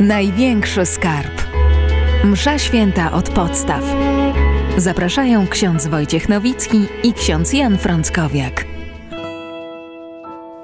[0.00, 1.42] Największy skarb.
[2.24, 3.84] Msza święta od podstaw.
[4.76, 8.69] Zapraszają ksiądz Wojciech Nowicki i ksiądz Jan Frąckowiak.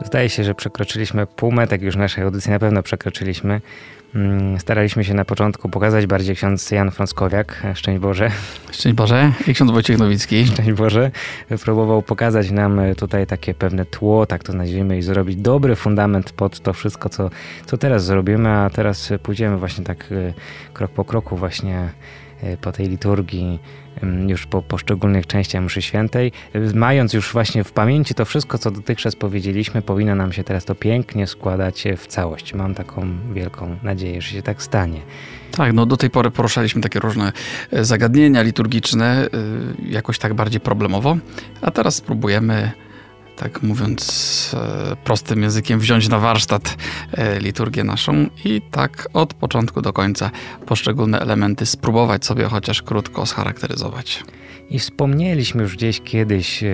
[0.06, 3.61] Zdaje się, że przekroczyliśmy półmetek już naszej audycji, na pewno przekroczyliśmy.
[4.14, 8.30] Mm, staraliśmy się na początku pokazać bardziej ksiądz Jan Frąckowiak, szczęść Boże.
[8.70, 10.46] Szczęść Boże i ksiądz Wojciech Nowicki.
[10.46, 11.11] Szczęść Boże.
[11.64, 16.61] Próbował pokazać nam tutaj takie pewne tło, tak to nazwijmy, i zrobić dobry fundament pod
[16.61, 17.30] to wszystko, co,
[17.66, 20.32] co teraz zrobimy, a teraz pójdziemy właśnie tak e,
[20.73, 22.26] krok po kroku właśnie e,
[22.60, 23.58] po tej liturgii
[24.26, 26.32] już po poszczególnych częściach mszy świętej.
[26.74, 30.74] Mając już właśnie w pamięci to wszystko, co dotychczas powiedzieliśmy, powinno nam się teraz to
[30.74, 32.54] pięknie składać w całość.
[32.54, 35.00] Mam taką wielką nadzieję, że się tak stanie.
[35.52, 37.32] Tak, no do tej pory poruszaliśmy takie różne
[37.72, 39.28] e, zagadnienia liturgiczne, e,
[39.88, 41.16] jakoś tak bardziej problemowo,
[41.62, 42.73] a teraz spróbujemy
[43.36, 44.56] tak mówiąc
[44.92, 46.76] e, prostym językiem, wziąć na warsztat
[47.12, 50.30] e, liturgię naszą i tak od początku do końca
[50.66, 54.24] poszczególne elementy spróbować sobie chociaż krótko scharakteryzować.
[54.70, 56.65] I wspomnieliśmy już gdzieś kiedyś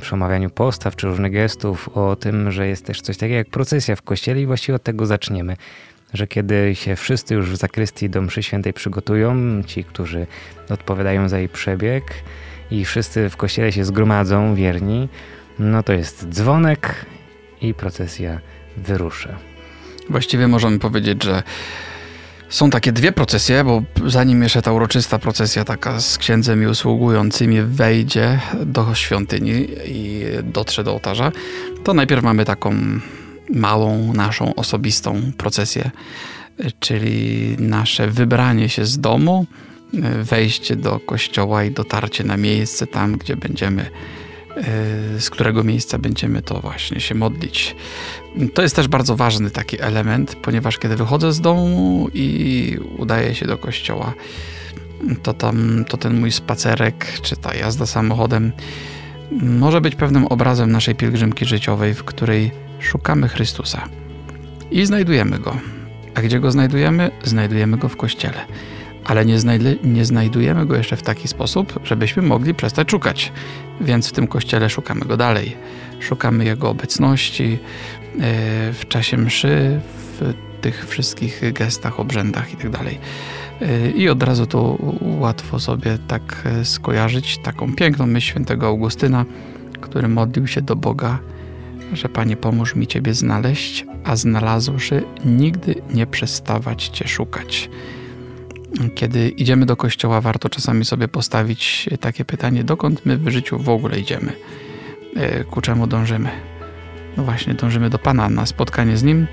[0.00, 3.96] przy omawianiu postaw czy różnych gestów o tym, że jest też coś takiego jak procesja
[3.96, 5.56] w kościele i właściwie od tego zaczniemy.
[6.14, 10.26] Że kiedy się wszyscy już w zakrystii do mszy świętej przygotują, ci, którzy
[10.70, 12.04] odpowiadają za jej przebieg
[12.70, 15.08] i wszyscy w kościele się zgromadzą, wierni,
[15.58, 17.06] no to jest dzwonek
[17.60, 18.40] i procesja
[18.76, 19.38] wyrusza.
[20.10, 21.42] Właściwie możemy powiedzieć, że
[22.48, 27.62] są takie dwie procesje, bo zanim jeszcze ta uroczysta procesja taka z księdzem i usługującymi
[27.62, 31.32] wejdzie do świątyni i dotrze do ołtarza,
[31.84, 32.74] to najpierw mamy taką
[33.54, 35.90] małą, naszą osobistą procesję,
[36.80, 39.46] czyli nasze wybranie się z domu,
[40.22, 43.90] wejście do kościoła i dotarcie na miejsce tam, gdzie będziemy
[45.18, 47.76] z którego miejsca będziemy to właśnie się modlić.
[48.54, 53.46] To jest też bardzo ważny taki element, ponieważ kiedy wychodzę z domu i udaję się
[53.46, 54.14] do kościoła,
[55.22, 58.52] to tam to ten mój spacerek czy ta jazda samochodem
[59.32, 63.88] może być pewnym obrazem naszej pielgrzymki życiowej, w której szukamy Chrystusa
[64.70, 65.56] i znajdujemy go.
[66.14, 67.10] A gdzie go znajdujemy?
[67.24, 68.46] Znajdujemy go w kościele
[69.04, 69.36] ale nie,
[69.84, 73.32] nie, znajdujemy go jeszcze w taki sposób, żebyśmy mogli przestać szukać.
[73.80, 75.56] Więc w tym kościele szukamy go dalej.
[76.00, 77.58] Szukamy jego obecności
[78.20, 79.80] e, w czasie mszy,
[80.18, 82.78] w tych wszystkich gestach, obrzędach itd.
[82.78, 82.86] Tak
[83.60, 89.24] e, I od razu tu łatwo sobie tak e, skojarzyć taką piękną myśl świętego Augustyna,
[89.80, 91.18] który modlił się do Boga,
[91.92, 97.70] że Panie pomóż mi Ciebie znaleźć, a znalazłszy nigdy nie przestawać Cię szukać.
[98.94, 103.68] Kiedy idziemy do kościoła, warto czasami sobie postawić takie pytanie, dokąd my w życiu w
[103.68, 104.32] ogóle idziemy,
[105.16, 106.30] e, ku czemu dążymy.
[107.16, 109.26] No właśnie, dążymy do Pana, na spotkanie z Nim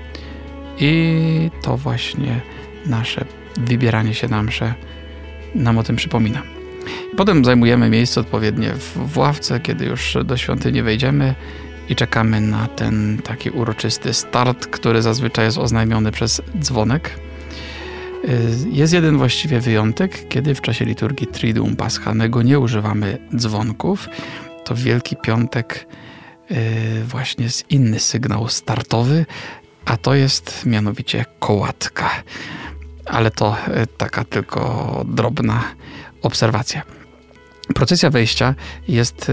[0.78, 2.40] i to właśnie
[2.86, 3.24] nasze
[3.56, 4.74] wybieranie się na msze
[5.54, 6.42] nam o tym przypomina.
[7.16, 11.34] Potem zajmujemy miejsce odpowiednie w, ławce, kiedy już do świątyni wejdziemy
[11.88, 17.18] i czekamy na ten taki uroczysty start, który zazwyczaj jest oznajmiony przez dzwonek
[18.70, 24.08] jest jeden właściwie wyjątek, kiedy w czasie liturgii Triduum Paschanego nie używamy dzwonków.
[24.64, 25.86] To Wielki Piątek
[26.50, 26.54] y,
[27.04, 29.26] właśnie jest inny sygnał startowy,
[29.84, 32.10] a to jest mianowicie kołatka.
[33.06, 35.64] Ale to y, taka tylko drobna
[36.22, 36.82] obserwacja.
[37.74, 38.54] Procesja wejścia
[38.88, 39.32] jest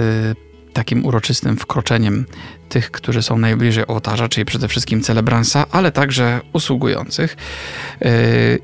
[0.79, 2.25] takim uroczystym wkroczeniem
[2.69, 7.37] tych, którzy są najbliżej ołtarza, czyli przede wszystkim celebransa, ale także usługujących.
[8.01, 8.09] Yy,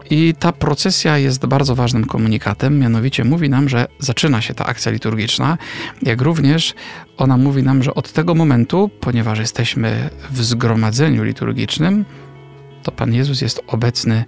[0.09, 4.91] I ta procesja jest bardzo ważnym komunikatem, mianowicie mówi nam, że zaczyna się ta akcja
[4.91, 5.57] liturgiczna,
[6.01, 6.73] jak również
[7.17, 12.05] ona mówi nam, że od tego momentu, ponieważ jesteśmy w zgromadzeniu liturgicznym,
[12.83, 14.25] to Pan Jezus jest obecny,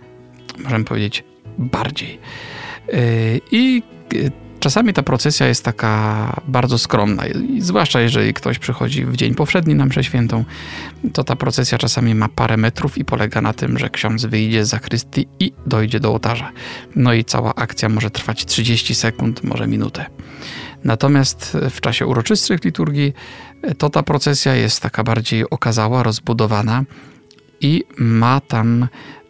[0.63, 1.23] możemy powiedzieć,
[1.57, 2.19] bardziej.
[2.87, 2.97] Yy,
[3.51, 3.83] I
[4.59, 7.23] Czasami ta procesja jest taka bardzo skromna,
[7.59, 10.45] zwłaszcza jeżeli ktoś przychodzi w dzień powszedni na mszę świętą,
[11.13, 14.69] to ta procesja czasami ma parę metrów i polega na tym, że ksiądz wyjdzie z
[14.69, 16.51] zakrystii i dojdzie do ołtarza.
[16.95, 20.05] No i cała akcja może trwać 30 sekund, może minutę.
[20.83, 23.13] Natomiast w czasie uroczystych liturgii
[23.77, 26.83] to ta procesja jest taka bardziej okazała, rozbudowana
[27.61, 28.87] i ma tam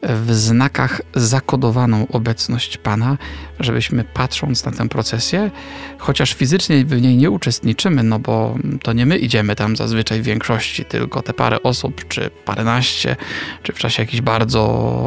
[0.07, 3.17] w znakach zakodowaną obecność Pana,
[3.59, 5.51] żebyśmy patrząc na tę procesję,
[5.97, 10.23] chociaż fizycznie w niej nie uczestniczymy, no bo to nie my idziemy tam zazwyczaj w
[10.23, 13.15] większości, tylko te parę osób, czy paręnaście,
[13.63, 14.63] czy w czasie jakichś bardzo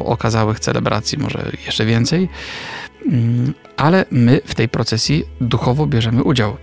[0.06, 2.28] okazałych celebracji, może jeszcze więcej,
[3.06, 6.56] mm, ale my w tej procesji duchowo bierzemy udział.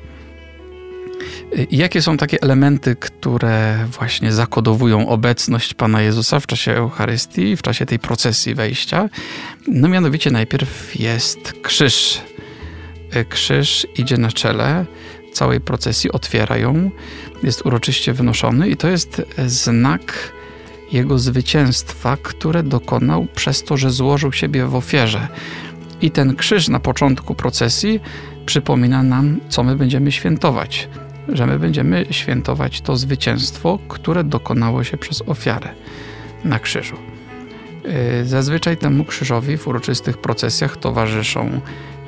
[1.70, 7.62] I jakie są takie elementy, które właśnie zakodowują obecność Pana Jezusa w czasie Eucharystii, w
[7.62, 9.10] czasie tej procesji wejścia?
[9.68, 12.22] No mianowicie najpierw jest krzyż.
[13.30, 14.86] Krzyż idzie na czele
[15.34, 16.92] całej procesji, otwiera ją,
[17.44, 20.34] jest uroczyście wynoszony i to jest znak
[20.92, 25.28] jego zwycięstwa, które dokonał przez to, że złożył siebie w ofierze.
[26.02, 28.00] I ten krzyż na początku procesji
[28.46, 30.90] przypomina nam, co my będziemy świętować.
[31.34, 35.70] Że my będziemy świętować to zwycięstwo, które dokonało się przez ofiarę
[36.44, 36.96] na krzyżu.
[38.22, 41.62] Y, zazwyczaj temu krzyżowi w uroczystych procesjach towarzyszą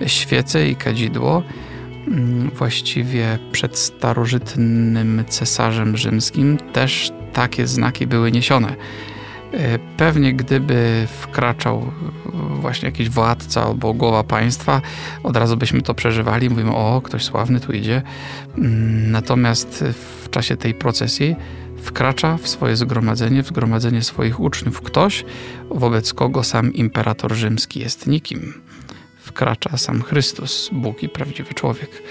[0.06, 1.44] świece i kadzidło.
[2.08, 8.76] Mm, właściwie przed starożytnym cesarzem rzymskim też takie znaki były niesione.
[9.54, 11.92] E, pewnie gdyby wkraczał
[12.50, 14.82] właśnie jakiś władca albo głowa państwa,
[15.24, 16.50] od razu byśmy to przeżywali.
[16.50, 18.02] Mówimy, o, ktoś sławny tu idzie.
[18.58, 19.84] Mm, natomiast
[20.24, 21.36] w czasie tej procesji
[21.84, 25.26] wkracza w swoje zgromadzenie, w zgromadzenie swoich uczniów ktoś,
[25.70, 28.54] wobec kogo sam imperator rzymski jest nikim.
[29.20, 32.04] Wkracza sam Chrystus, Bóg i prawdziwy człowiek.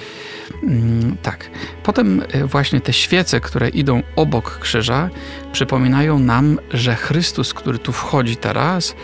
[0.63, 1.51] Mm, tak.
[1.83, 5.11] Potem e, właśnie te świece, które idą obok krzyża,
[5.53, 8.95] przypominają nam, że Chrystus, który tu wchodzi teraz,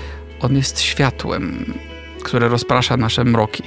[0.41, 1.75] on jest światłem,
[2.23, 3.63] które rozprasza nasze mroki.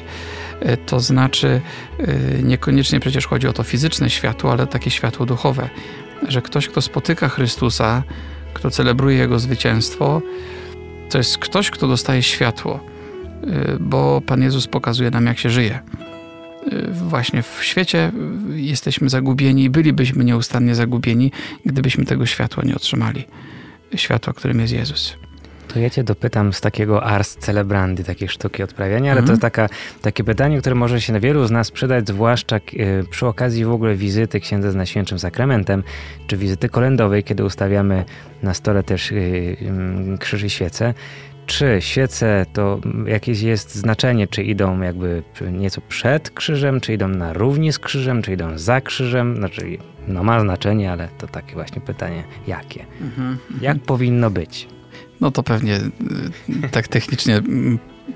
[0.59, 1.61] E, to znaczy,
[1.99, 5.69] e, niekoniecznie przecież chodzi o to fizyczne światło, ale takie światło duchowe.
[6.27, 8.03] Że ktoś, kto spotyka Chrystusa,
[8.53, 10.21] kto celebruje Jego zwycięstwo,
[11.09, 12.79] to jest ktoś, kto dostaje światło,
[13.79, 15.79] bo Pan Jezus pokazuje nam, jak się żyje
[16.91, 18.11] właśnie w świecie
[18.55, 21.31] jesteśmy zagubieni i bylibyśmy nieustannie zagubieni,
[21.65, 23.23] gdybyśmy tego światła nie otrzymali.
[23.95, 25.17] Światła, którym jest Jezus.
[25.67, 29.69] To ja cię dopytam z takiego ars celebrandi, takiej sztuki odprawiania, ale to jest taka,
[30.01, 32.59] takie pytanie, które może się na wielu z nas przydać, zwłaszcza e,
[33.11, 35.83] przy okazji w ogóle wizyty księdza z Najświętszym Sakramentem,
[36.27, 38.05] czy wizyty kolędowej, kiedy ustawiamy
[38.43, 39.13] na stole też
[40.19, 40.93] krzyż i świece
[41.47, 47.33] czy świece to jakieś jest znaczenie, czy idą jakby nieco przed krzyżem, czy idą na
[47.33, 49.35] równi z krzyżem, czy idą za krzyżem?
[49.35, 49.77] Znaczy,
[50.07, 52.85] no ma znaczenie, ale to takie właśnie pytanie, jakie?
[53.01, 53.79] Mhm, Jak mhm.
[53.79, 54.67] powinno być?
[55.21, 57.41] No to pewnie y, tak technicznie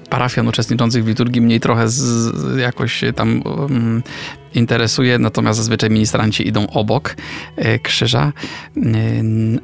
[0.10, 4.04] parafian uczestniczących w liturgii mniej trochę z, jakoś tam um,
[4.54, 7.16] interesuje, natomiast zazwyczaj ministranci idą obok
[7.56, 8.34] e, krzyża,
[8.78, 8.82] e,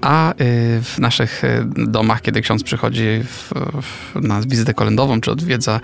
[0.01, 0.35] a e,
[0.81, 1.41] w naszych
[1.75, 3.51] domach, kiedy ksiądz przychodzi w,
[3.81, 5.79] w, na wizytę kolędową, czy odwiedza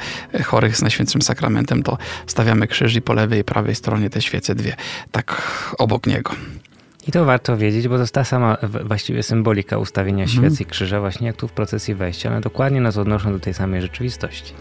[0.45, 1.97] chorych z Najświętszym Sakramentem, to
[2.27, 4.75] stawiamy krzyż i po lewej i prawej stronie te świece dwie,
[5.11, 5.41] tak
[5.77, 6.31] obok niego.
[7.07, 10.39] I to warto wiedzieć, bo to jest ta sama właściwie symbolika ustawienia mhm.
[10.39, 12.29] świec i krzyża, właśnie jak tu w procesji wejścia.
[12.29, 14.53] One dokładnie nas odnoszą do tej samej rzeczywistości.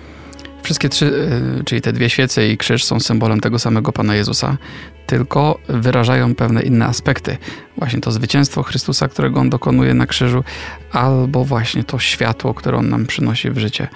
[0.63, 1.29] Wszystkie trzy,
[1.61, 4.57] e, czyli te dwie świece i krzyż są symbolem tego samego Pana Jezusa,
[5.07, 7.37] tylko wyrażają pewne inne aspekty.
[7.77, 10.45] Właśnie to zwycięstwo Chrystusa, którego On dokonuje na krzyżu,
[10.93, 13.89] albo właśnie to światło, które On nam przynosi w życie.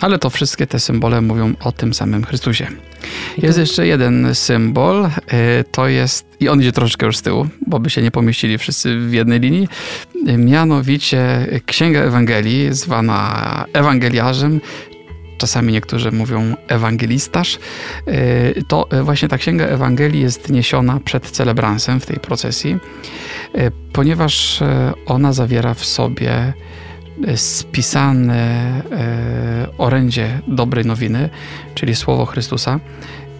[0.00, 2.66] Ale to wszystkie te symbole mówią o tym samym Chrystusie.
[3.38, 5.10] Jest jeszcze jeden symbol, y,
[5.70, 8.98] to jest, i on idzie troszeczkę już z tyłu, bo by się nie pomieścili wszyscy
[8.98, 9.68] w jednej linii,
[10.38, 14.60] mianowicie Księga Ewangelii, zwana Ewangeliarzem,
[15.38, 17.58] czasami niektórzy mówią ewangelistasz,
[18.08, 22.76] y, to właśnie ta Księga Ewangelii jest niesiona przed celebransem w tej procesji,
[23.58, 24.60] y, ponieważ
[25.06, 26.52] ona zawiera w sobie
[27.36, 31.30] spisane e, orędzie dobrej nowiny,
[31.74, 32.80] czyli słowo Chrystusa.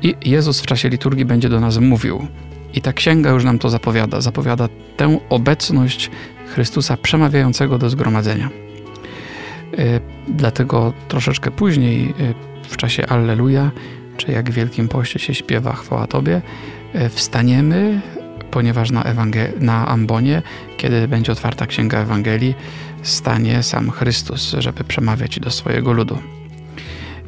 [0.03, 2.27] I Jezus w czasie liturgii będzie do nas mówił.
[2.75, 4.21] I ta księga już nam to zapowiada.
[4.21, 6.11] Zapowiada tę obecność
[6.47, 8.49] Chrystusa przemawiającego do zgromadzenia.
[9.79, 12.35] E, dlatego troszeczkę później, e,
[12.69, 13.71] w czasie Alleluja,
[14.17, 16.43] czy jak w Wielkim Poście się śpiewa chwała Tobie,
[17.11, 18.01] wstaniemy,
[18.51, 20.43] ponieważ na, Ewangel- na ambonie,
[20.77, 22.55] kiedy będzie otwarta Księga Ewangelii,
[23.03, 26.19] stanie sam Chrystus, żeby przemawiać do swojego ludu.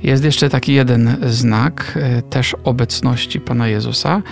[0.03, 4.23] Jest jeszcze taki jeden znak e, też obecności Pana Jezusa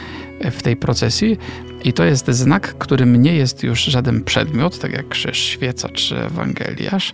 [0.40, 1.38] e, w tej procesji,
[1.84, 6.18] i to jest znak, którym nie jest już żaden przedmiot, tak jak krzyż, świeca czy
[6.18, 7.12] ewangeliarz,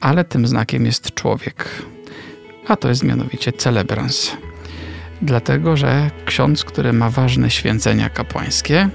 [0.00, 1.82] ale tym znakiem jest człowiek.
[2.68, 4.36] A to jest mianowicie celebrans.
[5.22, 8.88] Dlatego, że ksiądz, który ma ważne święcenia kapłańskie,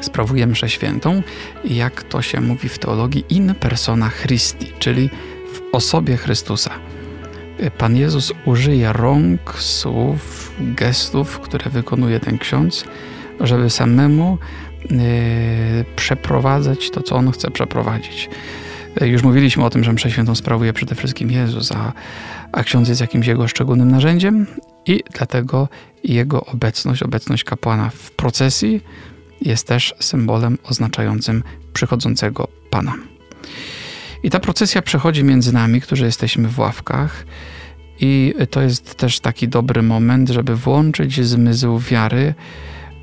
[0.00, 1.22] sprawuje mszę świętą,
[1.64, 5.10] jak to się mówi w teologii, in persona Christi, czyli
[5.54, 6.70] w osobie Chrystusa.
[7.78, 12.84] Pan Jezus użyje rąk, słów, gestów, które wykonuje ten ksiądz,
[13.40, 14.38] żeby samemu
[14.90, 14.98] yy,
[15.96, 18.30] przeprowadzać to, co on chce przeprowadzić.
[19.00, 21.92] Już mówiliśmy o tym, że mszę świętą sprawuje przede wszystkim Jezus, a,
[22.52, 24.46] a ksiądz jest jakimś jego szczególnym narzędziem
[24.86, 25.68] i dlatego
[26.04, 28.80] jego obecność, obecność kapłana w procesji
[29.40, 31.42] jest też symbolem oznaczającym
[31.72, 32.94] przychodzącego Pana.
[34.22, 37.26] I ta procesja przechodzi między nami, którzy jesteśmy w ławkach,
[38.00, 42.34] i to jest też taki dobry moment, żeby włączyć zmysł wiary,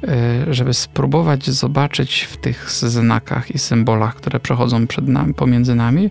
[0.03, 6.09] e, żeby spróbować zobaczyć w tych znakach i symbolach, które przechodzą przed nami, pomiędzy nami,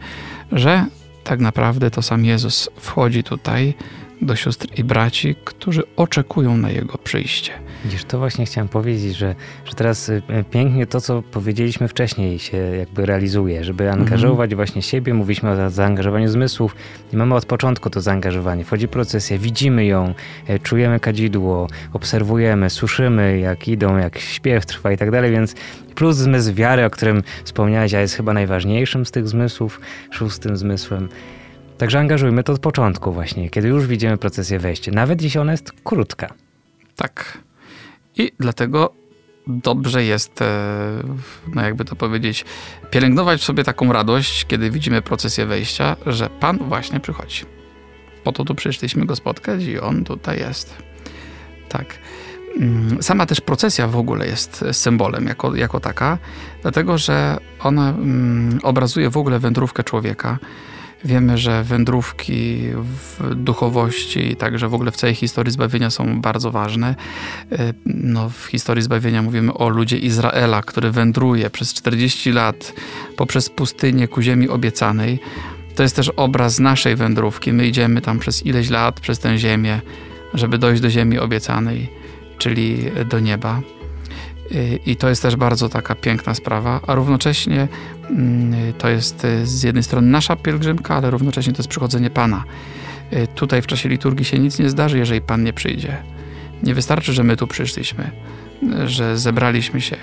[0.52, 0.87] że
[1.25, 3.75] tak naprawdę to sam Jezus wchodzi tutaj
[4.23, 7.52] do sióstr i braci, którzy oczekują na Jego przyjście.
[7.87, 12.57] Widzisz, to właśnie chciałem powiedzieć, że, że teraz y, pięknie to, co powiedzieliśmy wcześniej, się
[12.57, 14.02] jakby realizuje, żeby mhm.
[14.02, 14.57] angażować mhm.
[14.57, 15.14] właśnie siebie.
[15.14, 16.76] Mówiliśmy o zaangażowaniu zmysłów
[17.12, 18.64] i mamy od początku to zaangażowanie.
[18.64, 20.14] Wchodzi procesja, widzimy ją,
[20.47, 25.55] e, czujemy kadzidło, obserwujemy, słyszymy, jak idą, jak śpiew trwa i tak dalej, więc
[25.95, 31.09] plus zmysł wiary, o którym wspomniałeś, a jest chyba najważniejszym z tych zmysłów, szóstym zmysłem.
[31.78, 35.73] Także angażujmy to od początku właśnie, kiedy już widzimy procesję wejścia, nawet jeśli ona jest
[35.85, 36.35] krótka.
[36.97, 37.46] Tak.
[38.16, 38.92] I dlatego
[39.46, 41.02] dobrze jest, e,
[41.54, 42.44] no jakby to powiedzieć,
[42.90, 47.44] pielęgnować w sobie taką radość, kiedy widzimy procesję wejścia, że Pan właśnie przychodzi.
[48.25, 50.75] Po to tu przyszliśmy go spotkać i On tutaj jest.
[51.68, 51.99] Tak.
[52.61, 56.18] Mm, sama też procesja w ogóle jest symbolem jako, jako taka,
[56.62, 60.38] dlatego że ona mm, obrazuje w ogóle wędrówkę człowieka
[61.05, 66.95] Wiemy, że wędrówki w duchowości, także w ogóle w całej historii zbawienia są bardzo ważne.
[67.53, 72.73] E, no, w historii zbawienia mówimy o ludzie Izraela, który wędruje przez 40 lat
[73.17, 75.19] poprzez pustynię ku ziemi obiecanej.
[75.75, 77.53] To jest też obraz naszej wędrówki.
[77.53, 79.81] My idziemy tam przez ileś lat przez tę ziemię,
[80.35, 81.91] żeby dojść do ziemi obiecanej,
[82.38, 82.79] czyli
[83.11, 83.75] do nieba.
[84.87, 87.69] I to jest też bardzo taka piękna sprawa, a równocześnie
[88.11, 92.45] mm, to jest e, z jednej strony nasza pielgrzymka, ale równocześnie to jest przychodzenie Pana.
[93.11, 95.97] E, tutaj w czasie liturgii się nic nie zdarzy, jeżeli Pan nie przyjdzie.
[96.62, 98.11] Nie wystarczy, że my tu przyszliśmy,
[98.87, 99.97] że zebraliśmy się,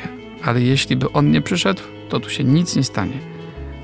[0.44, 3.18] ale jeśli by On nie przyszedł, to tu się nic nie stanie.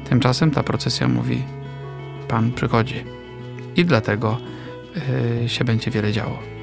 [0.10, 1.44] Tymczasem ta procesja mówi:
[2.28, 3.04] Pan przychodzi.
[3.76, 4.38] I dlatego
[5.48, 6.59] się będzie wiele działo.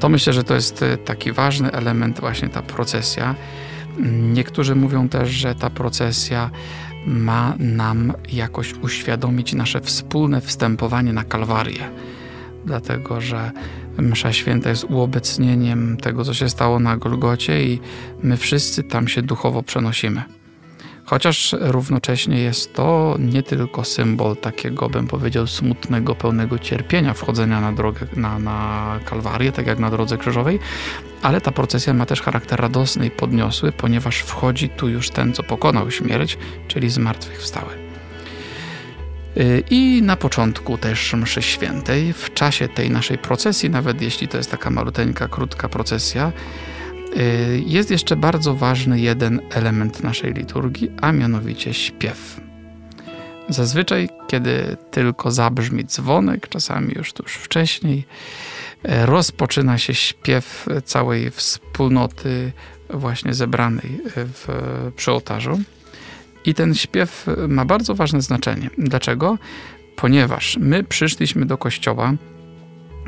[0.00, 3.34] To myślę, że to jest e, taki ważny element, właśnie ta procesja.
[4.32, 6.50] Niektórzy mówią też, że ta procesja
[7.06, 11.90] ma nam jakoś uświadomić nasze wspólne wstępowanie na Kalwarię.
[12.64, 13.50] Dlatego, że
[13.98, 17.80] Msza Święta jest uobecnieniem tego, co się stało na Golgocie, i
[18.22, 20.37] my wszyscy tam się duchowo przenosimy.
[21.10, 27.72] Chociaż równocześnie jest to nie tylko symbol takiego, bym powiedział, smutnego, pełnego cierpienia wchodzenia na
[27.72, 30.58] drogę, na, na Kalwarię, tak jak na drodze krzyżowej,
[31.22, 35.42] ale ta procesja ma też charakter radosny i podniosły, ponieważ wchodzi tu już ten, co
[35.42, 36.38] pokonał śmierć,
[36.68, 37.72] czyli zmartwychwstały.
[39.70, 44.50] I na początku też mszy świętej, w czasie tej naszej procesji, nawet jeśli to jest
[44.50, 46.32] taka maluteńka, krótka procesja,
[47.66, 52.40] jest jeszcze bardzo ważny jeden element naszej liturgii, a mianowicie śpiew.
[53.48, 58.04] Zazwyczaj, kiedy tylko zabrzmi dzwonek, czasami już tuż wcześniej,
[58.84, 62.52] y, rozpoczyna się śpiew całej wspólnoty
[62.90, 64.48] właśnie zebranej w,
[64.96, 65.60] przy ołtarzu.
[66.44, 68.70] I ten śpiew ma bardzo ważne znaczenie.
[68.78, 69.38] Dlaczego?
[69.96, 72.12] Ponieważ my przyszliśmy do kościoła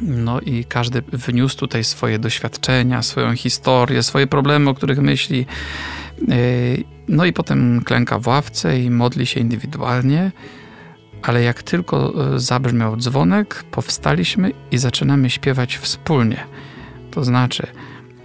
[0.01, 5.47] no i każdy wniósł tutaj swoje doświadczenia, swoją historię, swoje problemy, o których myśli.
[6.29, 6.35] E,
[7.09, 10.33] no i potem klęka w ławce i modli się indywidualnie,
[11.23, 16.47] ale jak tylko e, zabrzmiał dzwonek, powstaliśmy i zaczynamy śpiewać wspólnie.
[17.11, 17.67] To znaczy,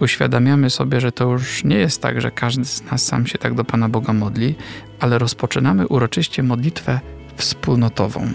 [0.00, 3.54] uświadamiamy sobie, że to już nie jest tak, że każdy z nas sam się tak
[3.54, 4.54] do Pana Boga modli,
[5.00, 7.00] ale rozpoczynamy uroczyście modlitwę
[7.36, 8.32] wspólnotową.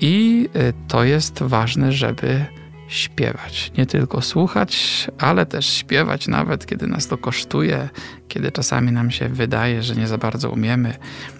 [0.00, 2.46] I y, to jest ważne, żeby
[2.88, 3.72] śpiewać.
[3.78, 7.88] Nie tylko słuchać, ale też śpiewać, nawet kiedy nas to kosztuje,
[8.28, 10.94] kiedy czasami nam się wydaje, że nie za bardzo umiemy.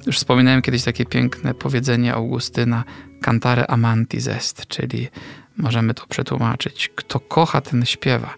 [0.07, 2.85] Już wspominałem kiedyś takie piękne powiedzenie Augustyna:
[3.21, 5.09] cantare amantis est, czyli
[5.57, 8.35] możemy to przetłumaczyć: kto kocha, ten śpiewa.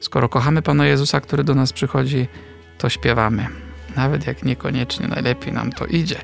[0.00, 2.28] Skoro kochamy Pana Jezusa, który do nas przychodzi,
[2.78, 3.67] to śpiewamy
[3.98, 6.16] nawet jak niekoniecznie najlepiej nam to idzie.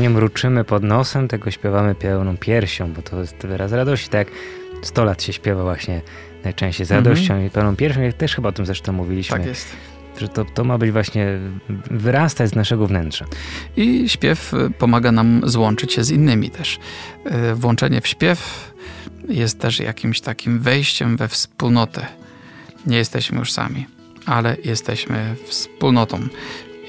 [0.00, 4.08] Nie mruczymy pod nosem, tego śpiewamy pełną piersią, bo to jest wyraz radości.
[4.08, 4.36] Tak jak
[4.82, 6.00] 100 lat się śpiewa właśnie
[6.44, 7.48] najczęściej z radością mm -hmm.
[7.48, 8.00] i pełną piersią.
[8.00, 9.36] Jak też chyba o tym zresztą mówiliśmy.
[9.36, 9.76] Tak jest.
[10.18, 11.26] Że to, to ma być właśnie,
[11.90, 13.24] wyrastać z naszego wnętrza.
[13.76, 16.78] I śpiew y, pomaga nam złączyć się z innymi też.
[17.50, 18.70] Y, włączenie w śpiew
[19.28, 22.06] jest też jakimś takim wejściem we wspólnotę.
[22.86, 23.86] Nie jesteśmy już sami,
[24.26, 26.28] ale jesteśmy wspólnotą.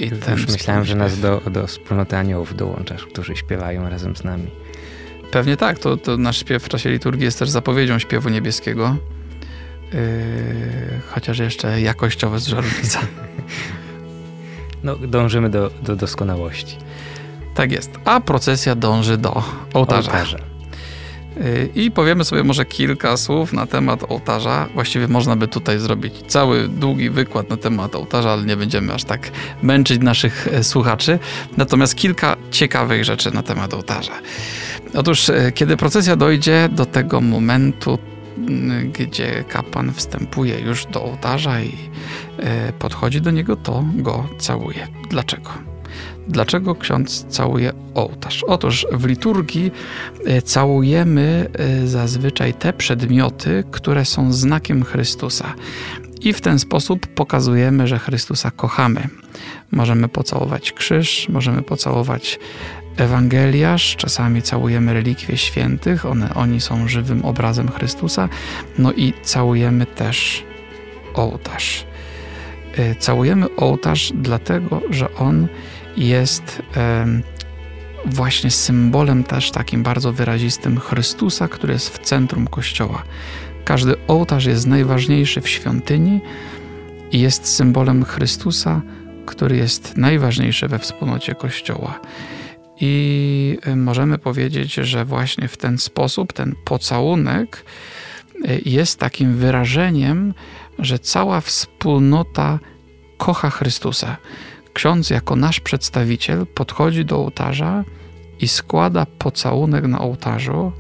[0.02, 4.24] I ten Już myślałem, że nas do, do wspólnoty aniołów dołączasz, którzy śpiewają razem z
[4.24, 4.48] nami.
[5.32, 5.80] Pewnie tak.
[5.80, 8.96] To, to nasz śpiew w czasie liturgii jest też zapowiedzią śpiewu niebieskiego.
[11.10, 13.00] chociaż jeszcze jakościowo jest różnica.
[14.84, 16.78] No, dążymy do, do doskonałości.
[17.56, 17.92] Tak jest.
[18.06, 19.44] A procesja dąży do
[19.74, 20.12] ołtarza.
[20.12, 20.51] ołtarza.
[21.38, 24.68] Y, I powiemy sobie może kilka słów na temat ołtarza.
[24.74, 29.04] Właściwie można by tutaj zrobić cały długi wykład na temat ołtarza, ale nie będziemy aż
[29.04, 29.32] tak
[29.64, 31.20] męczyć naszych e, słuchaczy.
[31.58, 34.14] Natomiast kilka ciekawych rzeczy na temat ołtarza.
[34.94, 38.00] Otóż, e, kiedy procesja dojdzie do tego momentu,
[39.00, 41.74] gdzie kapłan wstępuje już do ołtarza i
[42.40, 44.88] e, podchodzi do niego, to go całuje.
[45.10, 45.71] Dlaczego?
[46.28, 48.44] Dlaczego ksiądz całuje ołtarz?
[48.48, 49.72] Otóż w liturgii
[50.26, 55.54] e, całujemy e, zazwyczaj te przedmioty, które są znakiem Chrystusa.
[56.22, 59.08] I w ten sposób pokazujemy, że Chrystusa kochamy.
[59.72, 62.40] Możemy pocałować krzyż, możemy pocałować
[62.98, 68.30] Ewangeliarz, czasami całujemy relikwie świętych, one, oni są żywym obrazem Chrystusa,
[68.78, 70.44] no i całujemy też
[71.14, 71.86] ołtarz.
[72.78, 75.48] E, całujemy ołtarz dlatego, że on
[75.98, 76.62] jest
[78.06, 83.04] właśnie symbolem też takim bardzo wyrazistym Chrystusa, który jest w centrum Kościoła.
[83.66, 86.22] Każdy ołtarz jest najważniejszy w świątyni
[87.12, 88.82] i jest symbolem Chrystusa,
[89.26, 92.00] który jest najważniejszy we wspólnocie Kościoła.
[92.80, 97.66] I możemy powiedzieć, że właśnie w ten sposób ten pocałunek
[98.46, 100.34] e, jest takim wyrażeniem,
[100.80, 102.60] że cała wspólnota
[103.18, 104.18] kocha Chrystusa.
[104.74, 107.84] Ksiądz, jako nasz przedstawiciel, podchodzi do ołtarza
[108.40, 110.72] i składa pocałunek na ołtarzu,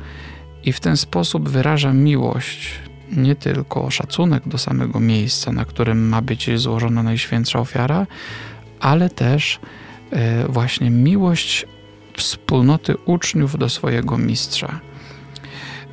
[0.63, 2.79] i w ten sposób wyraża miłość,
[3.11, 8.07] nie tylko szacunek do samego miejsca, na którym ma być złożona najświętsza ofiara,
[8.79, 9.59] ale też
[10.11, 11.65] e, właśnie miłość
[12.17, 14.79] wspólnoty uczniów do swojego mistrza.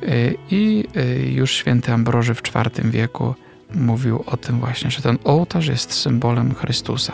[0.03, 0.07] E,
[0.51, 3.35] I e, już święty Ambroży w IV wieku
[3.73, 7.13] mówił o tym właśnie, że ten ołtarz jest symbolem Chrystusa.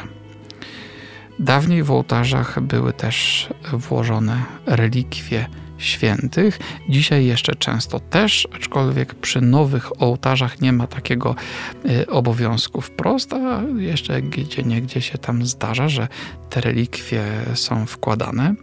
[1.39, 6.59] Dawniej w ołtarzach były też włożone relikwie świętych.
[6.89, 11.35] Dzisiaj jeszcze często też, aczkolwiek przy nowych ołtarzach nie ma takiego
[11.85, 16.07] y, obowiązku wprost, a jeszcze gdzie niegdzie się tam zdarza, że
[16.49, 18.55] te relikwie są wkładane.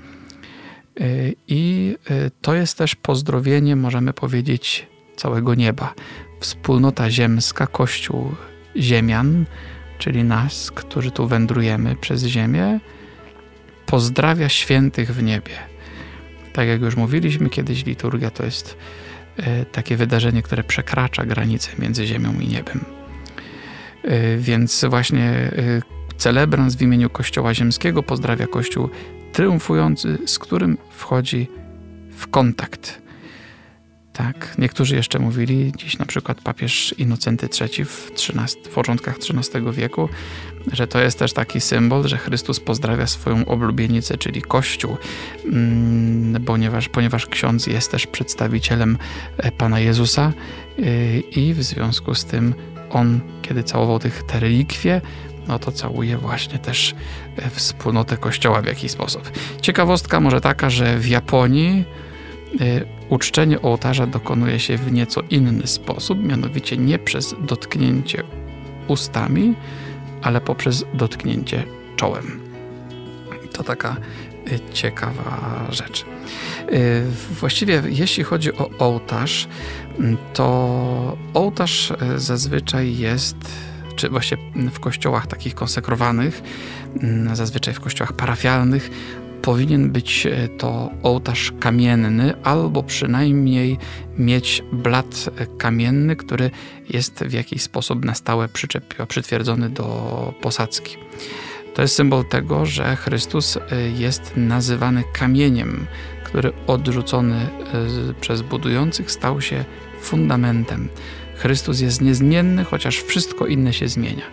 [1.00, 5.94] Y, I y, to jest też pozdrowienie, możemy powiedzieć, całego nieba.
[6.40, 8.34] Wspólnota ziemska, Kościół
[8.76, 9.46] Ziemian,
[10.02, 12.80] czyli nas, którzy tu wędrujemy przez ziemię,
[13.86, 15.52] pozdrawia świętych w niebie.
[16.52, 18.76] Tak jak już mówiliśmy kiedyś, liturgia to jest
[19.36, 22.84] e, takie wydarzenie, które przekracza granicę między ziemią i niebem.
[24.04, 25.50] E, więc właśnie e,
[26.16, 28.88] celebrant w imieniu Kościoła Ziemskiego pozdrawia Kościół
[29.32, 31.48] triumfujący, z którym wchodzi
[32.16, 33.01] w kontakt
[34.12, 39.72] tak, niektórzy jeszcze mówili, dziś na przykład papież Inocenty III w, 13, w początkach XIII
[39.72, 40.08] wieku,
[40.72, 44.96] że to jest też taki symbol, że Chrystus pozdrawia swoją oblubienicę, czyli Kościół,
[45.44, 48.98] mm, ponieważ, ponieważ ksiądz jest też przedstawicielem
[49.36, 50.32] e, Pana Jezusa
[50.78, 52.54] e, i w związku z tym
[52.90, 55.00] on, kiedy całował tych te relikwie,
[55.48, 56.94] no to całuje właśnie też
[57.36, 59.30] e, wspólnotę Kościoła w jakiś sposób.
[59.60, 61.84] Ciekawostka może taka, że w Japonii
[63.08, 68.22] uczczenie ołtarza dokonuje się w nieco inny sposób, mianowicie nie przez dotknięcie
[68.88, 69.54] ustami,
[70.22, 71.64] ale poprzez dotknięcie
[71.96, 72.40] czołem.
[73.52, 73.96] To taka
[74.52, 76.04] y, ciekawa rzecz.
[76.72, 77.02] Y,
[77.40, 79.48] właściwie, jeśli chodzi o ołtarz,
[79.98, 83.36] mm, to ołtarz zazwyczaj jest,
[83.96, 84.36] czy właśnie
[84.72, 86.42] w kościołach takich konsekrowanych,
[87.02, 88.90] mm, zazwyczaj w kościołach parafialnych,
[89.42, 93.78] powinien być e, to ołtarz kamienny, albo przynajmniej
[94.18, 96.50] mieć blat kamienny, który
[96.90, 98.48] jest w jakiś sposób na stałe
[99.08, 100.96] przytwierdzony do posadzki.
[101.74, 103.60] To jest symbol tego, że Chrystus e,
[103.98, 105.86] jest nazywany kamieniem,
[106.24, 107.48] który odrzucony e,
[108.20, 109.64] przez budujących stał się
[110.00, 110.88] fundamentem.
[111.36, 114.24] Chrystus jest niezmienny, chociaż wszystko inne się zmienia.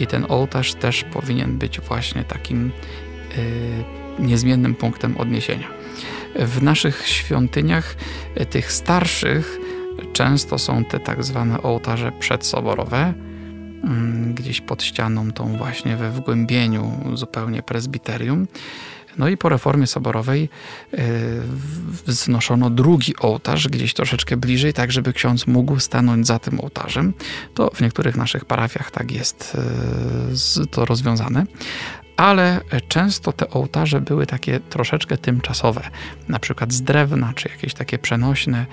[0.00, 2.72] I ten ołtarz też powinien być właśnie takim
[4.18, 5.68] niezmiennym punktem odniesienia.
[6.34, 7.96] W naszych świątyniach,
[8.34, 9.58] e, tych starszych,
[10.12, 13.14] często są te tak zwane ołtarze przedsoborowe,
[13.84, 18.46] mm, gdzieś pod ścianą tą właśnie we wgłębieniu zupełnie prezbiterium.
[19.18, 20.48] No i po reformie soborowej
[20.92, 20.98] e,
[22.06, 27.14] wznoszono drugi ołtarz, gdzieś troszeczkę bliżej, tak żeby ksiądz mógł stanąć za tym ołtarzem.
[27.54, 29.56] To w niektórych naszych parafiach tak jest
[30.62, 31.46] e, to rozwiązane
[32.18, 35.80] ale często te ołtarze były takie troszeczkę tymczasowe,
[36.28, 38.66] na przykład z drewna, czy jakieś takie przenośne.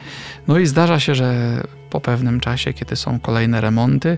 [0.47, 4.17] No i zdarza się, że po pewnym czasie, kiedy są kolejne remonty,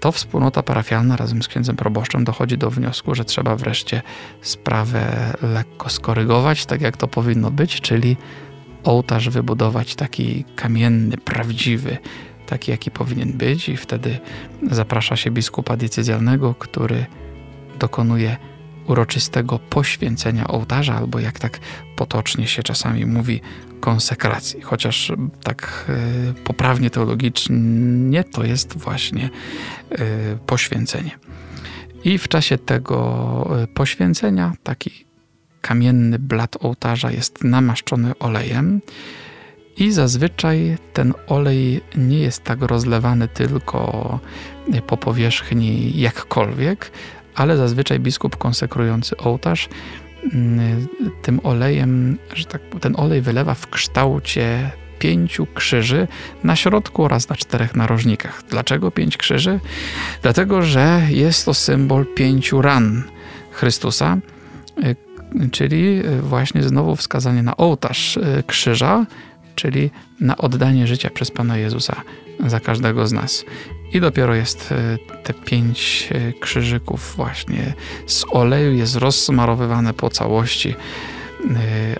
[0.00, 4.02] to wspólnota parafialna razem z księdzem proboszczem dochodzi do wniosku, że trzeba wreszcie
[4.42, 8.16] sprawę lekko skorygować, tak jak to powinno być, czyli
[8.84, 11.98] ołtarz wybudować taki kamienny, prawdziwy,
[12.46, 14.18] taki jaki powinien być, i wtedy
[14.70, 17.06] zaprasza się biskupa decyzjalnego, który
[17.78, 18.36] dokonuje
[18.86, 21.58] uroczystego poświęcenia ołtarza, albo jak tak
[21.96, 23.40] potocznie się czasami mówi,
[23.80, 24.60] konsekracji.
[24.60, 25.12] Chociaż
[25.42, 25.86] tak
[26.30, 29.30] y, poprawnie teologicznie to jest właśnie
[29.92, 29.98] y,
[30.46, 31.18] poświęcenie.
[32.04, 35.06] I w czasie tego y, poświęcenia taki
[35.60, 38.80] kamienny blat ołtarza jest namaszczony olejem.
[39.76, 44.20] I zazwyczaj ten olej nie jest tak rozlewany tylko
[44.86, 46.90] po powierzchni jakkolwiek,
[47.36, 49.68] ale zazwyczaj biskup konsekrujący ołtarz
[50.32, 50.86] mm,
[51.22, 56.08] tym olejem, że tak ten olej wylewa w kształcie pięciu krzyży
[56.44, 58.42] na środku oraz na czterech narożnikach.
[58.50, 59.60] Dlaczego pięć krzyży?
[60.22, 63.02] Dlatego, że jest to symbol pięciu ran
[63.50, 64.18] Chrystusa,
[64.84, 64.96] y,
[65.50, 69.06] czyli właśnie znowu wskazanie na ołtarz y, krzyża,
[69.56, 69.90] czyli
[70.20, 72.02] na oddanie życia przez Pana Jezusa
[72.46, 73.44] za każdego z nas.
[73.92, 77.74] I dopiero jest e, te pięć e, krzyżyków właśnie
[78.06, 81.54] z oleju jest rozsmarowywane po całości, e,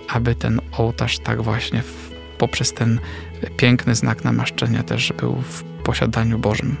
[0.07, 1.83] aby ten ołtarz tak właśnie
[2.37, 2.99] poprzez ten
[3.57, 6.75] piękny znak namaszczenia też był w posiadaniu Bożym.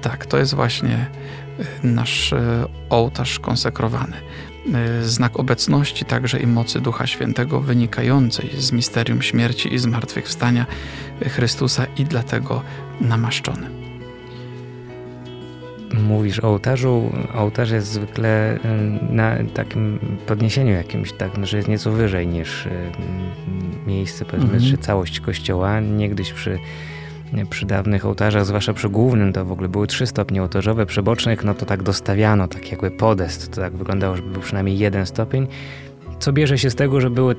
[0.00, 1.06] Tak, to jest właśnie
[1.82, 2.34] nasz
[2.90, 4.16] ołtarz konsekrowany.
[4.66, 10.66] Y, znak obecności także i mocy Ducha Świętego wynikającej z misterium śmierci i zmartwychwstania
[11.28, 12.62] Chrystusa i dlatego
[13.00, 13.70] namaszczony.
[16.02, 17.12] Mówisz o ołtarzu.
[17.34, 18.58] Ołtarz jest zwykle y,
[19.12, 22.70] na takim podniesieniu jakimś, tak, że jest nieco wyżej niż y,
[23.86, 24.70] miejsce, powiedzmy, mhm.
[24.70, 25.80] czy całość kościoła.
[25.80, 26.58] Niegdyś przy
[27.50, 31.44] przy dawnych ołtarzach, zwłaszcza przy głównym, to w ogóle były trzy stopnie ołtarzowe, przy bocznych
[31.44, 35.46] no to tak dostawiano, tak jakby podest, to tak wyglądało, żeby był przynajmniej jeden stopień,
[36.18, 37.36] co bierze się z tego, że były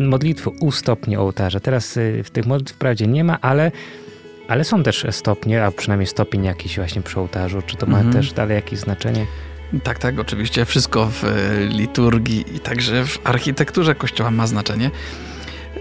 [0.00, 1.60] modlitwy u stopni ołtarza.
[1.60, 3.72] Teraz y, w tych modlitw wprawdzie nie ma, ale,
[4.48, 7.62] ale są też stopnie, a przynajmniej stopień jakiś właśnie przy ołtarzu.
[7.66, 8.12] Czy to ma mhm.
[8.12, 9.26] też dalej jakieś znaczenie?
[9.84, 10.64] Tak, tak, oczywiście.
[10.64, 14.90] Wszystko w y, liturgii i także w architekturze kościoła ma znaczenie.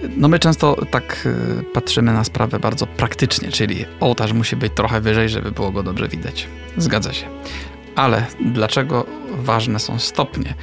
[0.10, 1.26] No my często tak
[1.62, 5.84] y, patrzymy na sprawę bardzo praktycznie, czyli ołtarz musi być trochę wyżej, żeby było go
[5.84, 6.48] dobrze widać.
[6.78, 7.28] Zgadza się.
[7.96, 10.54] Ale dlaczego ważne są stopnie?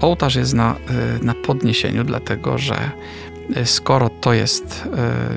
[0.00, 0.76] Ołtarz jest na,
[1.20, 2.90] y, na podniesieniu, dlatego że
[3.56, 4.88] y, skoro to jest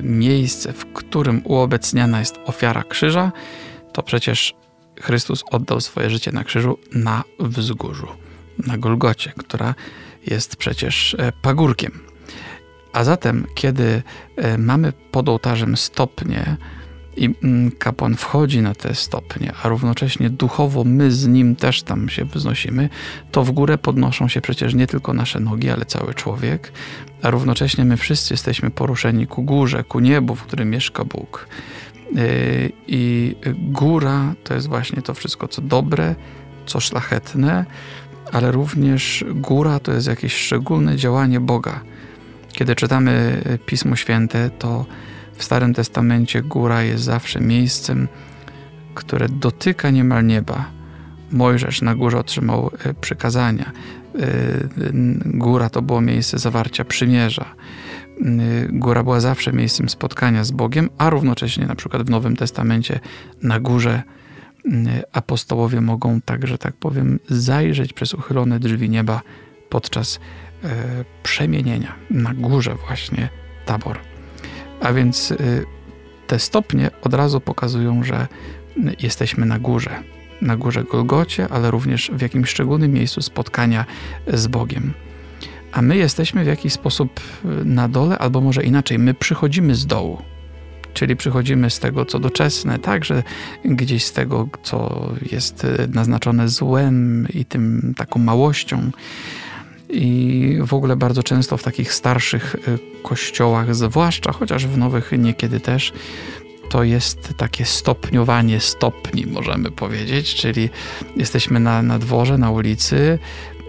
[0.03, 3.31] miejsce, w którym uobecniana jest ofiara krzyża,
[3.93, 4.55] to przecież
[5.01, 8.07] Chrystus oddał swoje życie na krzyżu na wzgórzu,
[8.67, 9.75] na Golgocie, która
[10.27, 12.10] jest przecież pagórkiem.
[12.93, 14.03] A zatem, kiedy
[14.35, 16.57] e, mamy pod ołtarzem stopnie
[17.17, 22.09] i mm, kapłan wchodzi na te stopnie, a równocześnie duchowo my z nim też tam
[22.09, 22.89] się wznosimy,
[23.31, 26.71] to w górę podnoszą się przecież nie tylko nasze nogi, ale cały człowiek,
[27.21, 31.47] a równocześnie my wszyscy jesteśmy poruszeni ku górze, ku niebu, w którym mieszka Bóg.
[32.15, 32.21] E,
[32.87, 36.15] I góra to jest właśnie to wszystko, co dobre,
[36.65, 37.65] co szlachetne,
[38.31, 41.81] ale również góra to jest jakieś szczególne działanie Boga
[42.51, 44.85] kiedy czytamy Pismo Święte, to
[45.33, 48.07] w Starym Testamencie góra jest zawsze miejscem,
[48.93, 50.65] które dotyka niemal nieba.
[51.31, 53.71] Mojżesz na górze otrzymał e, przykazania.
[54.19, 54.21] E,
[55.25, 57.45] góra to było miejsce zawarcia przymierza.
[57.45, 58.25] E,
[58.69, 62.99] góra była zawsze miejscem spotkania z Bogiem, a równocześnie na przykład w Nowym Testamencie
[63.43, 64.03] na górze
[65.13, 69.21] apostołowie mogą także, tak powiem, zajrzeć przez uchylone drzwi nieba
[69.69, 70.50] podczas E,
[71.23, 73.29] przemienienia na górze właśnie
[73.65, 73.99] tabor.
[74.81, 75.35] A więc e,
[76.27, 78.27] te stopnie od razu pokazują, że
[79.01, 80.03] jesteśmy na górze.
[80.41, 83.85] Na górze Golgocie, ale również w jakimś szczególnym miejscu spotkania
[84.27, 84.93] z Bogiem.
[85.71, 89.85] A my jesteśmy w jakiś sposób e, na dole, albo może inaczej, my przychodzimy z
[89.85, 90.21] dołu.
[90.93, 93.23] Czyli przychodzimy z tego, co doczesne, także
[93.65, 98.91] gdzieś z tego, co jest naznaczone złem i tym taką małością
[99.91, 105.59] i w ogóle bardzo często w takich starszych y, kościołach, zwłaszcza chociaż w nowych niekiedy
[105.59, 105.93] też,
[106.69, 110.69] to jest takie stopniowanie stopni, możemy powiedzieć, czyli
[111.17, 113.19] jesteśmy na, na dworze, na ulicy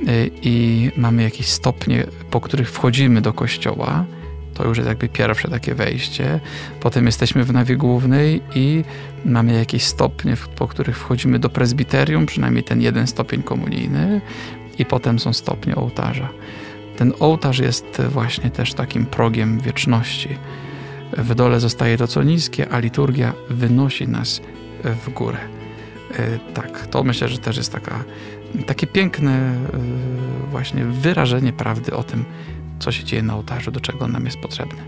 [0.08, 4.04] y, i mamy jakieś stopnie, po których wchodzimy do kościoła.
[4.54, 6.40] To już jest jakby pierwsze takie wejście.
[6.80, 8.84] Potem jesteśmy w nawie głównej i
[9.24, 14.20] mamy jakieś stopnie, po których wchodzimy do prezbiterium, przynajmniej ten jeden stopień komunijny,
[14.78, 16.28] i potem są stopnie ołtarza.
[16.96, 20.38] Ten ołtarz jest właśnie też takim progiem wieczności.
[21.18, 24.40] W dole zostaje to co niskie, a liturgia wynosi nas
[24.84, 25.38] w górę.
[26.18, 28.04] E, tak, to myślę, że też jest taka,
[28.66, 29.56] takie piękne e,
[30.50, 32.24] właśnie wyrażenie prawdy o tym,
[32.78, 34.82] co się dzieje na ołtarzu, do czego nam jest potrzebny.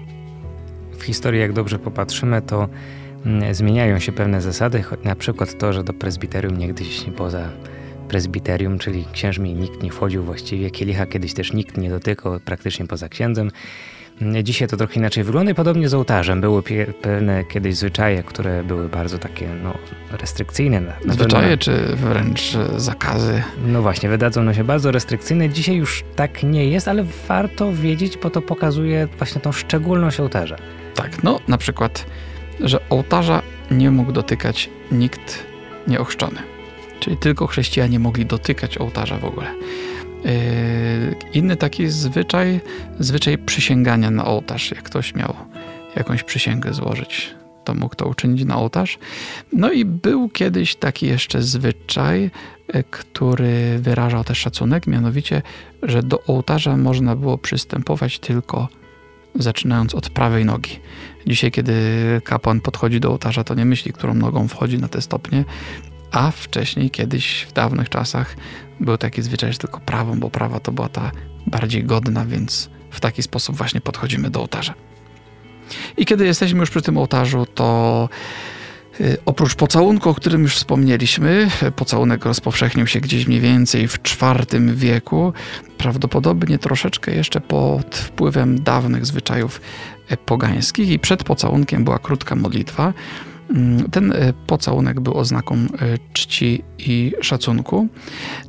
[0.99, 2.69] W historii, jak dobrze popatrzymy, to
[3.27, 7.49] mm, zmieniają się pewne zasady, na przykład to, że do prezbiterium niegdyś poza
[8.09, 13.09] prezbiterium, czyli księżmi nikt nie wchodził właściwie, kielicha kiedyś też nikt nie dotykał, praktycznie poza
[13.09, 13.51] księdzem.
[14.43, 16.41] Dzisiaj to trochę inaczej wygląda i podobnie z ołtarzem.
[16.41, 16.63] Były
[17.03, 19.75] pewne kiedyś zwyczaje, które były bardzo takie no,
[20.11, 20.93] restrykcyjne.
[21.09, 23.43] Zwyczaje czy wręcz zakazy?
[23.67, 25.49] No właśnie, wydadzą się bardzo restrykcyjne.
[25.49, 30.57] Dzisiaj już tak nie jest, ale warto wiedzieć, bo to pokazuje właśnie tą szczególność ołtarza.
[30.95, 32.07] Tak, no na przykład,
[32.61, 35.45] że ołtarza nie mógł dotykać nikt
[35.87, 36.54] nieochrzczony.
[37.05, 39.47] Czyli tylko chrześcijanie mogli dotykać ołtarza w ogóle.
[40.25, 40.31] Yy,
[41.35, 42.61] inny taki zwyczaj,
[42.99, 44.71] zwyczaj przysięgania na ołtarz.
[44.71, 45.35] Jak ktoś miał
[45.97, 48.99] jakąś przysięgę złożyć, to mógł to uczynić na ołtarz.
[49.53, 52.31] No i był kiedyś taki jeszcze zwyczaj,
[52.75, 55.43] yy, który wyrażał też szacunek, mianowicie,
[55.83, 58.69] że do ołtarza można było przystępować tylko
[59.35, 60.79] zaczynając od prawej nogi.
[61.27, 61.75] Dzisiaj, kiedy
[62.25, 65.45] kapłan podchodzi do ołtarza, to nie myśli, którą nogą wchodzi na te stopnie,
[66.15, 68.37] a wcześniej, kiedyś w dawnych czasach,
[68.81, 71.11] był taki zwyczaj, że tylko prawą, bo prawa to była ta
[71.47, 74.75] bardziej godna, więc w taki sposób właśnie podchodzimy do ołtarza.
[75.97, 78.09] I kiedy jesteśmy już przy tym ołtarzu, to
[79.01, 84.75] y, Oprócz pocałunku, o którym już wspomnieliśmy, pocałunek rozpowszechnił się gdzieś mniej więcej w IV
[84.75, 85.33] wieku,
[85.79, 89.61] prawdopodobnie troszeczkę jeszcze pod wpływem dawnych zwyczajów
[90.27, 92.93] pogańskich i przed pocałunkiem była krótka modlitwa,
[93.91, 95.67] ten e, pocałunek był oznaką e,
[96.13, 97.89] czci i szacunku.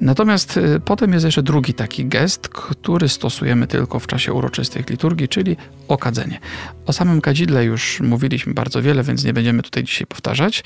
[0.01, 5.27] Natomiast e, potem jest jeszcze drugi taki gest, który stosujemy tylko w czasie uroczystych liturgii,
[5.27, 6.39] czyli okadzenie.
[6.85, 10.63] O samym kadzidle już mówiliśmy bardzo wiele, więc nie będziemy tutaj dzisiaj powtarzać.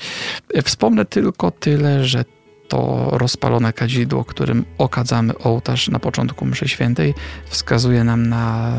[0.64, 2.24] Wspomnę tylko tyle, że
[2.70, 7.14] to rozpalone kadzidło, którym okadzamy ołtarz na początku mszy świętej,
[7.46, 8.74] wskazuje nam na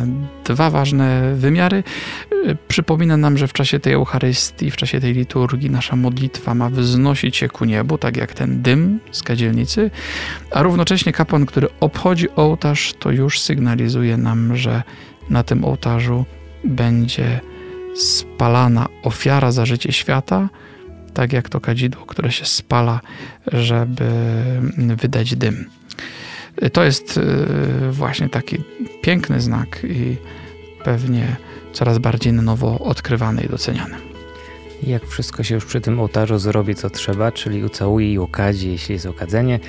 [0.46, 1.84] dwa ważne wymiary.
[2.68, 7.38] Przypomina nam, że w czasie tej Eucharystii, w czasie tej liturgii nasza modlitwa ma wznosić
[7.38, 9.92] się ku niebu, tak jak ten dym z kadzielnicy,
[10.52, 14.84] a równocześnie kapłan, który obchodzi ołtarz, to już sygnalizuje nam, że
[15.30, 16.26] na tym ołtarzu
[16.64, 17.40] będzie
[17.96, 20.50] spalana ofiara za życie świata,
[21.14, 23.00] tak jak to kadzidło, które się spala,
[23.48, 24.06] żeby
[24.98, 25.70] wydać dym.
[26.74, 28.58] To jest y, właśnie taki
[29.02, 30.18] piękny znak i
[30.84, 31.36] pewnie
[31.74, 33.96] coraz bardziej na nowo odkrywany i doceniany.
[34.84, 38.94] Jak wszystko się już przy tym ołtarzu zrobi, co trzeba, czyli ucałuje i okadzi, jeśli
[38.94, 39.60] jest okadzenie,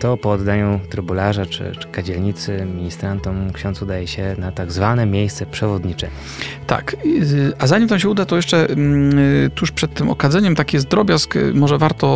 [0.00, 5.46] to po oddaniu trybularza czy, czy kadzielnicy ministrantom ksiądz udaje się na tak zwane miejsce
[5.46, 6.08] przewodnicze.
[6.66, 6.96] Tak,
[7.58, 11.34] a zanim to się uda, to jeszcze mm, tuż przed tym okadzeniem taki jest drobiazg,
[11.54, 12.06] może warto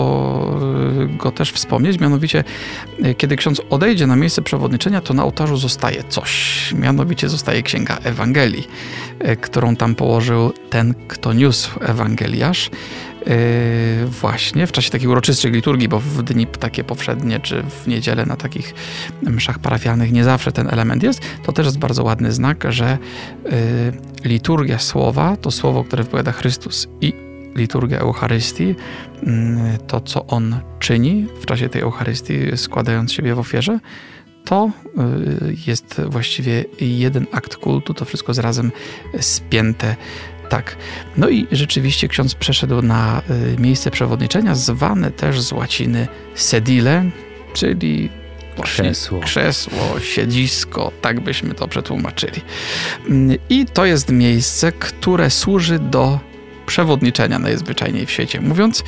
[1.12, 2.44] y, go też wspomnieć, mianowicie
[3.04, 7.98] y, kiedy ksiądz odejdzie na miejsce przewodniczenia, to na ołtarzu zostaje coś, mianowicie zostaje księga
[8.04, 8.68] Ewangelii,
[9.28, 12.70] y, którą tam położył ten, kto niósł Ewangeliarz.
[13.26, 18.26] Yy, właśnie w czasie takich uroczystych liturgii, bo w dni takie powszednie czy w niedzielę
[18.26, 18.74] na takich
[19.22, 22.98] mszach parafialnych nie zawsze ten element jest, to też jest bardzo ładny znak, że
[23.44, 23.50] yy,
[24.24, 27.12] liturgia słowa to słowo, które wypowiada Chrystus i
[27.54, 28.76] liturgia Eucharystii, yy,
[29.86, 33.78] to co on czyni w czasie tej Eucharystii, składając siebie w ofierze,
[34.44, 34.70] to
[35.66, 38.72] jest właściwie jeden akt kultu, to wszystko zarazem
[39.20, 39.96] spięte
[40.54, 40.76] tak.
[41.16, 43.22] No i rzeczywiście ksiądz przeszedł na
[43.56, 47.10] y, miejsce przewodniczenia, zwane też z łaciny sedile,
[47.54, 48.10] czyli
[48.62, 49.20] krzesło.
[49.20, 52.40] krzesło, siedzisko, tak byśmy to przetłumaczyli.
[53.08, 56.20] Mm, I to jest miejsce, które służy do
[56.66, 58.84] przewodniczenia najzwyczajniej w świecie mówiąc,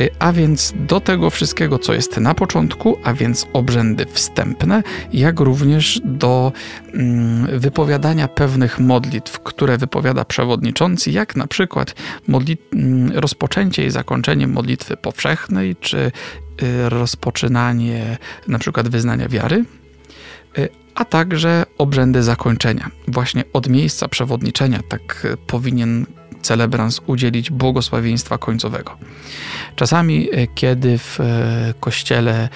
[0.00, 5.40] y, a więc do tego wszystkiego, co jest na początku, a więc obrzędy wstępne, jak
[5.40, 6.52] również do
[6.94, 11.94] mm, wypowiadania pewnych modlitw, które wypowiada przewodniczący, jak na przykład
[12.28, 15.98] mm, rozpoczęcie i zakończenie modlitwy powszechnej, czy
[16.62, 19.64] y, rozpoczynanie na przykład wyznania wiary,
[20.58, 22.90] y, a także obrzędy zakończenia.
[23.08, 26.06] Właśnie od miejsca przewodniczenia tak powinien
[26.46, 28.96] celebrans udzielić błogosławieństwa końcowego.
[29.76, 32.48] Czasami, e, kiedy w e, kościele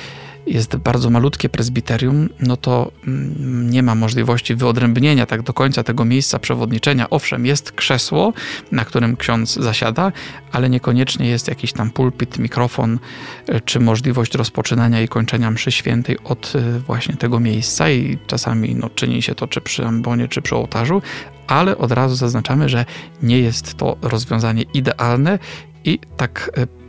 [0.51, 6.05] jest bardzo malutkie prezbiterium, no to mm, nie ma możliwości wyodrębnienia tak do końca tego
[6.05, 7.11] miejsca przewodniczenia.
[7.11, 8.33] Owszem, jest krzesło,
[8.73, 10.13] na którym ksiądz zasiada,
[10.53, 12.99] ale niekoniecznie jest jakiś tam pulpit, mikrofon,
[13.47, 18.75] e, czy możliwość rozpoczynania i kończenia mszy świętej od e, właśnie tego miejsca i czasami
[18.75, 21.03] no, czyni się to czy przy ambonie, czy przy ołtarzu,
[21.47, 22.85] ale od razu zaznaczamy, że
[23.23, 25.39] nie jest to rozwiązanie idealne
[25.85, 26.80] i tak e,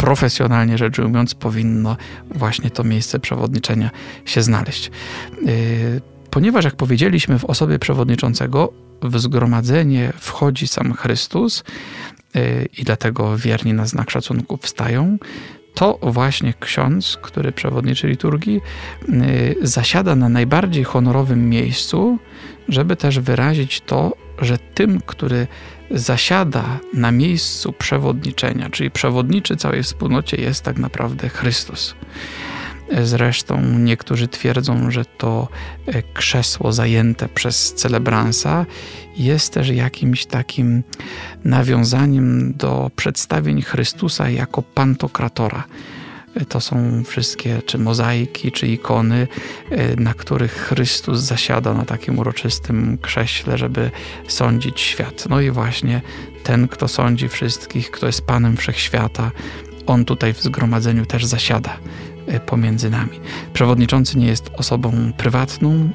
[0.00, 1.96] profesjonalnie rzecz ujmując, powinno
[2.34, 3.90] właśnie to miejsce przewodniczenia
[4.24, 4.90] się znaleźć.
[6.30, 11.64] Ponieważ, jak powiedzieliśmy, w osobie przewodniczącego w zgromadzenie wchodzi sam Chrystus
[12.78, 15.18] i dlatego wierni na znak szacunku wstają,
[15.74, 18.60] to właśnie ksiądz, który przewodniczy liturgii,
[19.08, 22.18] y, zasiada na najbardziej honorowym miejscu,
[22.68, 25.46] żeby też wyrazić to, że tym, który
[25.90, 31.94] zasiada na miejscu przewodniczenia, czyli przewodniczy całej wspólnocie, jest tak naprawdę Chrystus.
[33.02, 35.48] Zresztą niektórzy twierdzą, że to
[35.86, 38.66] e, krzesło zajęte przez celebransa
[39.16, 40.82] jest też jakimś takim
[41.44, 45.64] nawiązaniem do przedstawień Chrystusa jako pantokratora.
[46.34, 49.28] E, to są wszystkie czy mozaiki, czy ikony,
[49.70, 53.90] e, na których Chrystus zasiada na takim uroczystym krześle, żeby
[54.28, 55.24] sądzić świat.
[55.28, 56.00] No i właśnie
[56.42, 59.30] ten, kto sądzi wszystkich, kto jest Panem Wszechświata,
[59.86, 61.76] on tutaj w zgromadzeniu też zasiada
[62.30, 63.20] E, pomiędzy nami.
[63.52, 65.90] Przewodniczący nie jest osobą prywatną,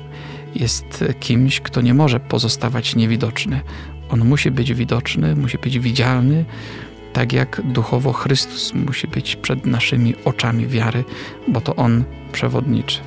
[0.56, 3.62] jest kimś, kto nie może pozostawać niewidoczny.
[4.10, 6.46] On musi być widoczny, musi być widzialny,
[7.16, 11.04] tak jak duchowo Chrystus musi być przed naszymi oczami wiary,
[11.48, 13.00] bo to On przewodniczy.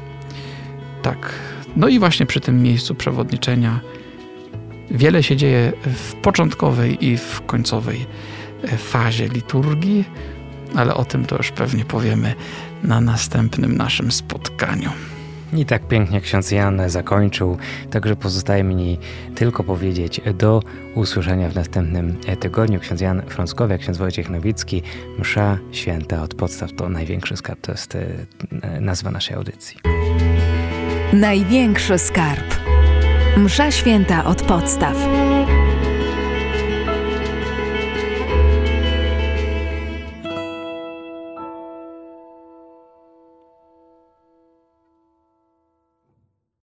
[1.02, 1.32] Tak.
[1.76, 3.80] No i właśnie przy tym miejscu przewodniczenia
[4.90, 8.06] wiele się dzieje w początkowej i w końcowej
[8.62, 10.04] e, fazie liturgii,
[10.74, 12.34] ale o tym to już pewnie powiemy
[12.82, 14.90] na następnym naszym spotkaniu.
[15.52, 17.58] I tak pięknie ksiądz Jan zakończył,
[17.90, 18.98] także pozostaje mi
[19.34, 20.62] tylko powiedzieć do
[20.94, 22.80] usłyszenia w następnym tygodniu.
[22.80, 24.82] Ksiądz Jan Frąckowiak, ksiądz Wojciech Nowicki,
[25.18, 29.76] msza święta od podstaw to największy skarb, to jest e, nazwa naszej audycji.
[31.12, 32.54] Największy skarb.
[33.36, 34.96] Msza święta od podstaw.